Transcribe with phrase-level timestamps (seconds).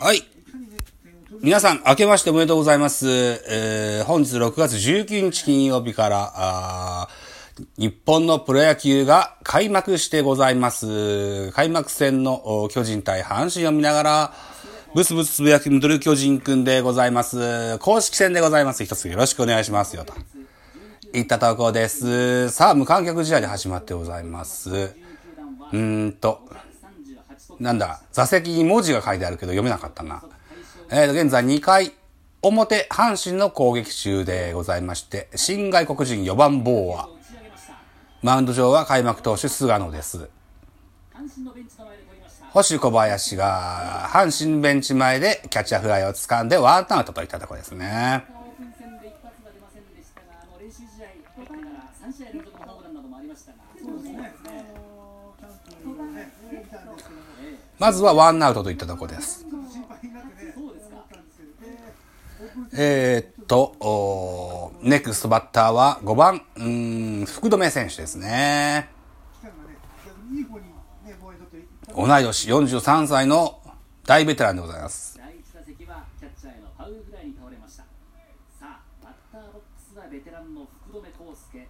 [0.00, 0.22] はい。
[1.40, 3.08] 皆さん、明けましておめでとうございます。
[3.08, 7.30] えー、本日6月19日金曜日から、あー
[7.76, 11.50] 日本のプロ野球が開幕してございます。
[11.52, 14.32] 開幕戦のお巨人対阪神を見ながら、
[14.94, 17.78] ブツブツつぶやきムドル巨人くんでございます。
[17.78, 18.84] 公式戦でございます。
[18.84, 20.14] 一つよろしくお願いしますよと。
[21.12, 22.48] いったところです。
[22.50, 24.70] さあ、無観客試合で始まってございます。
[24.70, 26.48] うーんと、
[27.60, 30.24] なんだ、座席に文字が書いてあるけど読めなかったな。
[30.90, 31.92] えーと、現在2回
[32.42, 37.08] 表、阪神の攻撃中でございまして、新外国人4番ボーア。
[38.22, 40.28] マウンド上は開幕投手菅野です。
[42.52, 48.24] 星小林が阪神ベンチ前でキャッチャーフライを掴んでワンアウトといったところですね。
[57.78, 59.46] ま、ずはワンアウトといったとこです。
[62.72, 68.90] えーっと、ネクストバッターは5番、うん、福留選手ですね。
[71.94, 73.60] 同い年43歳の
[74.06, 75.18] 大ベテランでございます。
[75.18, 77.82] 第1打席はキャッチャーへのファウルフライに倒れました。
[78.58, 81.68] さあ、バッターボックスはベテランの福留孝介。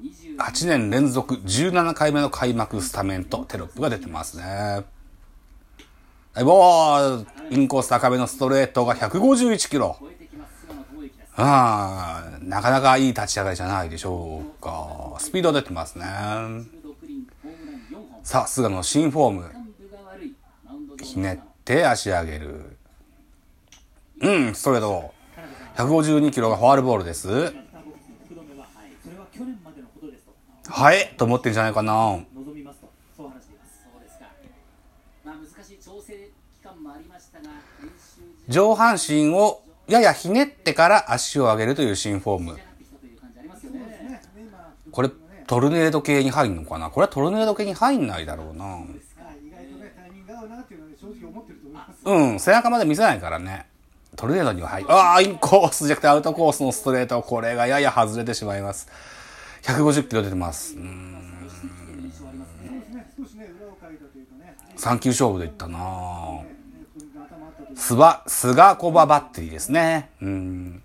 [0.00, 4.44] 20 8年連続17回目の開幕スタメンとテロップが出てますね。
[4.44, 9.98] はい、ボーインコース高めのストレートが151キロ。
[11.38, 15.16] ああ、なかなかいい立ち上がりじゃないでしょうか。
[15.18, 16.04] スピード出てますね。
[18.22, 19.50] さあ、菅野新フォーム。
[21.02, 22.76] ひねって足上げる。
[24.20, 25.14] うん、ストレート。
[25.76, 27.54] 152キロがファールボールです。
[30.68, 32.18] はい、と思ってんじゃないかな。
[38.48, 42.58] 上半身をややひねってから足を上げるという新フォーム。
[44.90, 45.10] これ、
[45.46, 46.90] トルネード系に入るのかな？
[46.90, 48.78] これはトルネード系に入んないだろうな。
[52.04, 53.66] うん、背中まで見せないからね。
[54.16, 54.92] トルネードには入る。
[54.92, 57.22] ああ、インコースじゃなくてアウトコースのストレート。
[57.22, 58.88] これがやや外れてしまいます。
[59.66, 60.76] 150キロ出てます。
[60.76, 61.18] うん、ね、
[63.18, 65.82] 少しね、裏をかいたというかね、3球勝負でいったなね
[67.14, 70.10] 頭あったというスバ、ッテリーですね。
[70.22, 70.82] うん。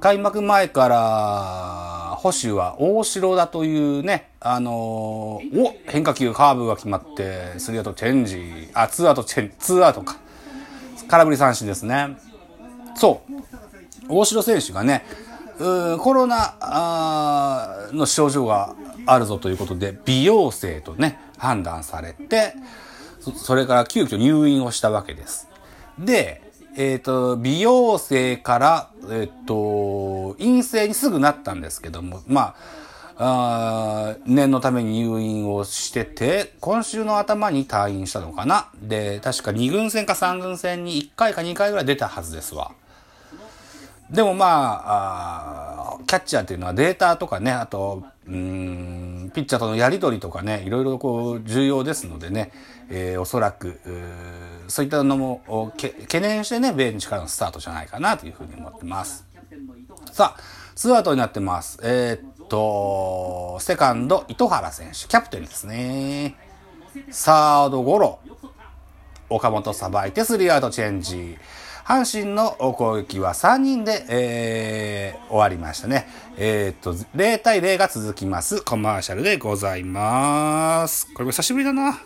[0.00, 10.16] 開幕前から、保守は大城だというね、あのーお、変化球カーブが決まって、スリーアウトチェンジ、あ、ツーアウトチェン、ツーアウトか。
[11.06, 12.16] 空振り三振ですね。
[12.96, 13.32] そう。
[14.08, 15.04] 大城選手がね、
[15.98, 22.54] コロナの症状があるぞということで、美容生とね、判断されて、
[23.36, 25.48] それから急遽入院をしたわけです。
[25.98, 26.42] で、
[26.76, 32.80] えっ、と、美容生から、えっ、と、陰性にすぐなったんですけども、まあ、
[33.22, 38.70] あ念のために入院をしてて、今週の頭に退院したのかな。
[38.80, 42.72] で、確か2軍戦か3軍戦に1回か2回ぐらい出たはずですわ。
[44.10, 52.50] でもまあキャッチャーっていうのはデータとかね、あと、うん、ピッチャーとのやり取りとかね、いろいろこう重要ですのでね、
[52.90, 53.80] えーおそらく、
[54.66, 59.24] うそういったのも懸念してね、ベンチからのスタートじゃないかなというふうに思ってます。
[60.10, 60.40] さあ、
[60.74, 61.78] ツーアウトになってます。
[61.84, 66.34] えーっと、セカンド、糸原選手、キャプテンですね。
[67.10, 68.18] サードゴロ、
[69.28, 71.38] 岡本さばいてスリーアウトチェンジ。
[71.90, 76.06] 阪神の攻撃は3人で、えー終わりましたね。
[76.36, 78.62] えーっと、0対0が続きます。
[78.62, 81.12] コマーシャルでございます。
[81.12, 81.98] これも久しぶりだな。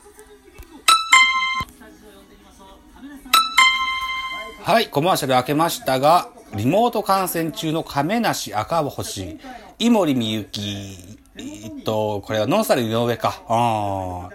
[4.62, 9.38] はい、コマーシャル開けましたが、リモート観戦中の亀梨赤星、
[9.78, 13.42] 井森美幸、えっと、これはノンスタル井上か。
[13.48, 14.30] あ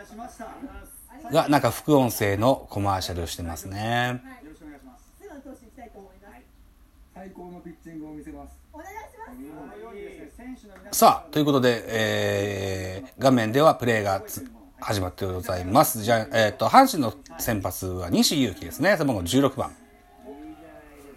[1.32, 4.22] が、なんか副音声のコマーシャルをしてますね。
[7.20, 8.58] 最高のピッチングを見せます。
[8.72, 8.90] お願い
[10.58, 10.98] します。
[10.98, 14.50] さあ、ということで、えー、画面ではプレーがつ
[14.80, 16.02] 始まってございます。
[16.02, 18.96] じゃあ、えっ、と、阪神の先発は西勇輝ですね。
[18.98, 19.76] 背番号16番。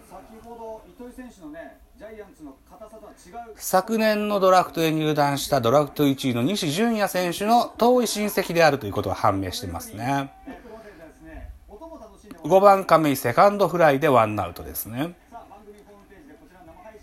[0.09, 3.53] 先ほど糸井選手のね、ジャイアンツの硬さとは違う。
[3.55, 10.33] 昨年のドラフトへ入団したドラフト1位の西純也選手の遠い親戚であるということが判明してますね。
[10.65, 15.15] この辺でですね、音も楽しんで5番亀井セカンドフライでワンアウトですね。
[15.33, 16.93] さあ番組ホームページでこちら生配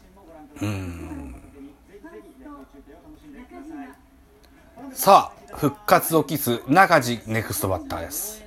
[0.63, 1.35] うん
[4.93, 8.45] さあ復活を期す中地ネクストバッターです。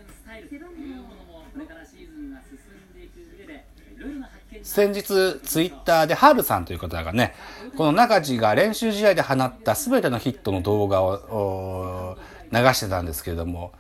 [4.64, 7.36] 先日ツイッターでハルさんという方がね
[7.76, 12.18] この中地が練習試合で放った全てのヒットの動画を
[12.52, 13.74] 流してたんですけれども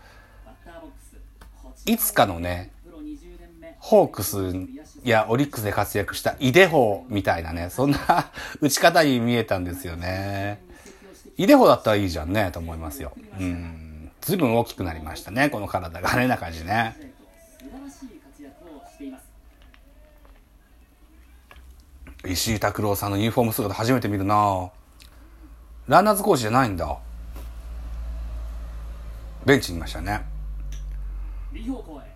[1.85, 2.71] いつかのね
[3.83, 4.55] ホークス
[5.03, 7.99] やオリックスで活躍したイデホみたいなね、そんな
[8.61, 10.63] 打ち方に見えたんですよね。
[11.35, 13.11] イデホだったらいいじゃんね、と思いますよ。
[13.37, 14.09] うん。
[14.21, 16.95] ずいぶん大きくなりましたね、この体がね、中地ね。
[22.25, 24.71] 石井拓郎さんのユニフォーム姿初めて見るな
[25.89, 26.97] ランナーズコーチじゃないんだ。
[29.45, 30.21] ベンチにいましたね。
[31.51, 32.12] 右方向へ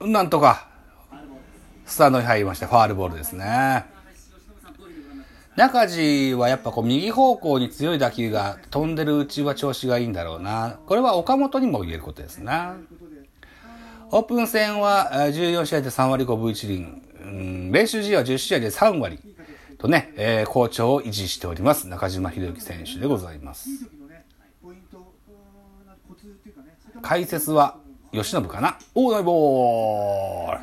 [0.00, 0.68] なんとか、
[1.86, 3.84] スタンドに入りまして、ファールボールですね。
[5.56, 10.78] 中地はやっぱこう右方向に強い打球が飛んでるうちは調子がいいんだろうな。
[10.86, 12.76] これは岡本にも言えることですな。
[14.12, 17.02] オープン戦はえー14試合で3割5分1厘。
[17.22, 19.18] うん練習試合は10試合で3割。
[19.76, 21.88] とね、えー好調を維持しております。
[21.88, 23.68] 中島博之選手でございます。
[27.02, 27.76] 解説は
[28.12, 28.78] 吉信かな？
[28.94, 30.58] オーナイボール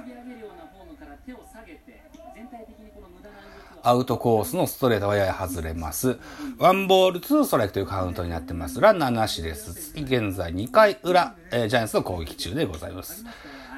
[3.83, 6.19] アウトコースのストレートはやや外れます。
[6.57, 8.81] ワンボールツーストライクというカウントになってます。
[8.81, 9.93] ランナーなしです。
[9.95, 13.23] 現在2回裏、えージャイアンツの攻撃中でございます。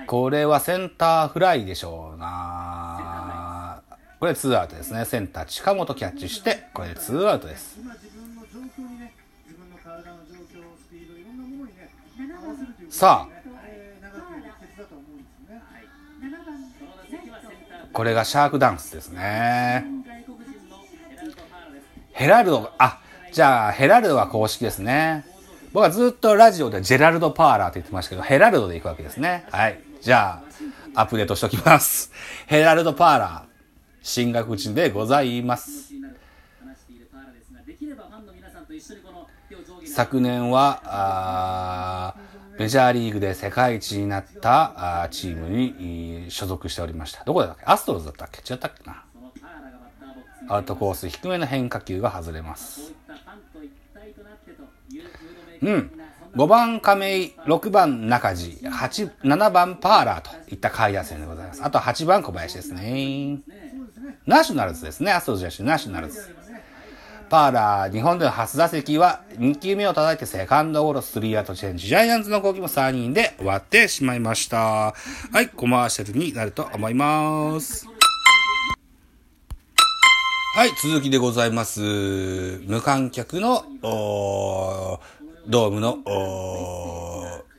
[0.07, 3.83] これはセンターフライでしょうな
[4.19, 5.06] これツーアウトですね。
[5.06, 7.77] センター近本キャッチして、これでツーアウトです。
[12.89, 13.33] さあ、
[13.65, 15.61] えー長く適切だと思うんですよね
[17.93, 19.85] これがシャークダンスですね。
[20.05, 20.77] 外国人の
[22.11, 22.99] ヘラルド・あ、
[23.31, 25.25] じゃあ、ヘラルドは公式ですね。
[25.71, 29.45] 僕はずっとラジオでジェラルド・パーラーって言ってましたけど、ヘラルドで行くわけですね。
[29.51, 29.79] はい。
[30.01, 30.41] じゃ
[30.95, 32.11] あ、アップデートしておきます。
[32.47, 33.45] ヘラルド・パーラー、
[34.01, 35.88] 進学人でございます。
[39.94, 42.15] 昨年は、あ
[42.57, 47.24] メジャーリーグで世界一になったあーチームにえー所属しておりました。
[47.24, 47.63] どこだっけ？
[47.65, 48.41] アストロズだったっけ？
[48.53, 49.03] 違ったっけな？
[50.47, 52.94] アウトコース低めの変化球が外れます。
[55.62, 55.92] うん。
[56.35, 61.63] 5番亀井、6番中地、8、7番パーラーといった下位打線でございます。
[61.63, 63.39] あと8番小林ですね。
[64.25, 65.12] ナショナルズですね。
[65.12, 66.35] アストロズじゃなくてナショナルズ。
[67.29, 71.87] パーラー、日本での初打席は2球目を叩いてセカンドゴロ、スリーアウトチェンジ。
[71.87, 74.57] ジャイアンツの攻撃も3人で終わってしまいました。
[74.57, 74.93] は
[75.41, 77.87] い、コマーシャルになると思います。
[80.55, 81.81] はい、続きでございます。
[82.65, 84.99] 無観客の、おー
[85.47, 87.49] ドームの、おー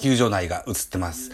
[0.00, 1.30] 球場内が映ってます。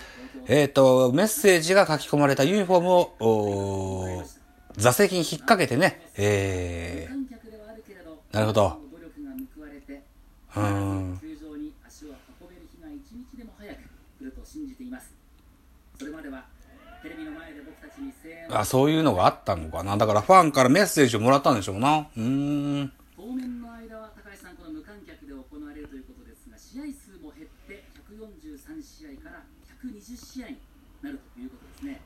[0.47, 4.25] えっ、と、メッセージが書き込まれたユニフォームを、
[4.81, 6.01] 座席に引っ掛けてね、
[8.33, 8.91] なるほど
[18.53, 19.97] あ、そういうのがあったのかな。
[19.97, 22.09] だからファンからメッセージをもらったんでしょうな。
[22.17, 22.93] うーん。
[23.17, 29.45] 当面の間は高橋さんこの無観客で行われるということですが試合数も減って143試合から
[29.85, 30.57] 120試合に
[31.03, 32.01] なるということですね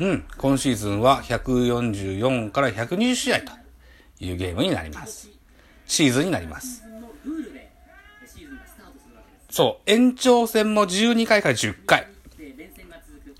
[0.00, 0.24] うん。
[0.36, 3.52] 今シーズンは144から120試合と
[4.20, 5.30] いうゲームになります。
[5.86, 6.82] シーズンになります。
[9.50, 9.90] そう。
[9.90, 12.08] 延長戦も12回から10回。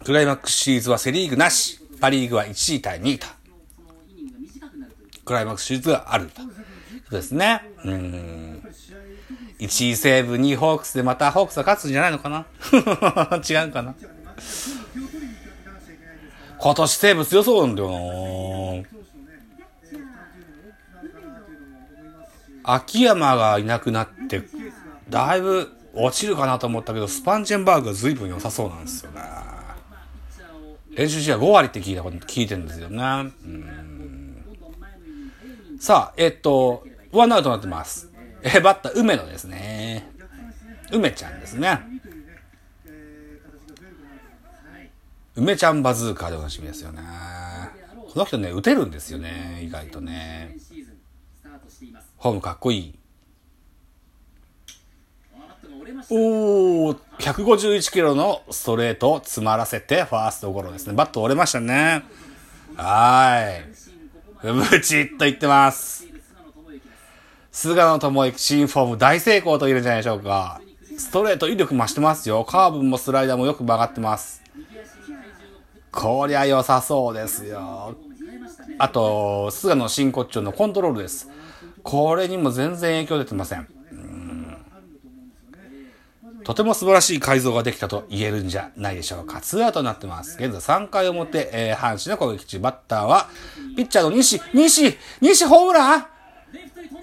[0.05, 1.81] クライマックスシリーズはセリーグなし。
[2.01, 3.27] パリーグは1位対2位と
[5.25, 6.43] クライマックスシリーズがあると。
[6.43, 7.63] そうですね。
[7.85, 8.63] うん。
[9.59, 12.47] 1位西武、2位ホークスでまたホークスが勝つんじゃないのかな？
[13.49, 13.95] 違うかな？
[16.59, 18.89] 今年西武強そうなんだよな、
[22.63, 24.43] 秋山がいなくなって、
[25.09, 29.21] だいぶ落ちるかなと思ったけど、スパンチェンバーグが随分良さそうなんですよね。
[30.97, 33.03] 練習試合5割って聞いたこと聞いてるんですよね。
[33.45, 33.75] うん
[35.81, 38.11] さあ、えっと、ワンアウトになってます。
[38.43, 40.11] え、バッター、梅野ですね。
[40.91, 41.79] 梅ちゃんですね。
[41.91, 42.43] いいというね、
[42.87, 47.01] えー、形が増えるかなと思います梅ちゃんバズーカーでおなじみですよね。
[48.13, 50.55] この人ね、打てるんですよね、意外とね。
[50.59, 50.95] シーズン
[51.37, 52.95] スタートしていますフォームかっこいい。
[56.11, 60.93] おー、151キロのストレートを詰まらせて、ファーストゴロですね。
[60.93, 62.05] バット折れましたね。
[62.77, 64.71] はーい。
[64.71, 66.07] ブチッと言ってます。
[67.51, 70.61] 菅野智之、新フォーム大成功と言えるんじゃないでしょうか。
[70.97, 72.45] ストレート威力増してますよ。
[72.45, 74.43] カーブもスライダーもよく曲がってます。
[75.95, 77.95] こりゃ良さそうですよ。
[78.79, 81.29] あと、菅野真骨頂のコントロールです。
[81.83, 83.69] これにも全然影響出てません。
[86.43, 89.41] とても素晴らしい改造ができたと言えるんじゃないでしょうか。
[89.41, 90.37] ツーアウトになってます。
[90.39, 93.29] 現在3回表、えー阪神の攻撃中、バッターは、
[93.77, 96.07] ピッチャーの西、西、西ホームラン？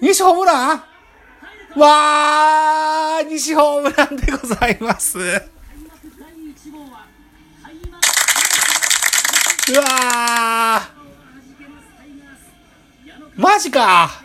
[0.00, 0.82] 西ホームラン？
[1.76, 5.18] わー西ホームランでございます。
[9.72, 10.82] うわ
[13.36, 14.22] マジか。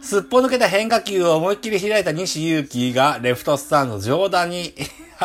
[0.00, 4.74] すっぽ抜けた変化球を思いっきり開いた西勇輝がレフトスタンド上段に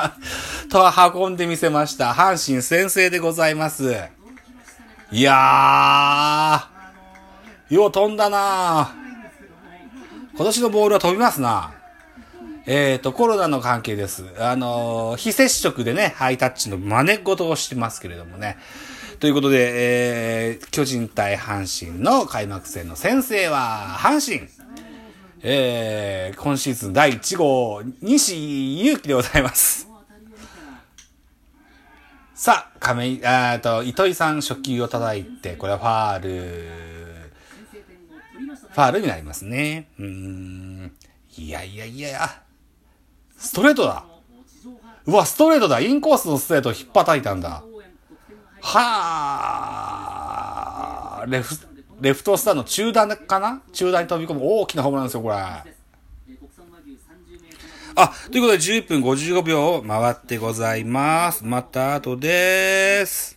[0.72, 2.14] と運んでみせました。
[2.14, 3.98] 阪神先制でございます。
[5.12, 8.96] いやー、よう飛んだな
[10.36, 11.77] 今年のボールは飛びますな。
[12.70, 14.26] えっ、と、コロナの関係です。
[14.40, 18.58] あの非接触でね、ハイタッチの真似事をしてますけれどもね。
[19.22, 24.50] ということで、えー、巨人対阪神の開幕戦の先制は、阪神。
[25.44, 29.88] えー、今シーズン第1号、西勇輝でございます。
[32.36, 36.30] さあ、亀井、あーと、糸井さん初球を叩いて、これはファール、
[38.72, 39.88] ファールになりますね。
[39.98, 40.92] うん。
[41.38, 42.47] いやいやいやいや。
[43.38, 44.04] ストレートだ。
[45.06, 45.80] うわ、ストレートだ。
[45.80, 47.64] インコースのストレートを引っ叩いたんだ。
[48.62, 48.82] は
[51.22, 51.56] あ、レフ、
[52.02, 53.62] レフトスターの中段かな？
[53.72, 55.36] 中段に飛び込む大きなホームランですよ、これ。
[55.36, 55.64] あ、
[58.32, 61.46] ということで11分55秒を回ってございます。
[61.46, 63.37] また後です。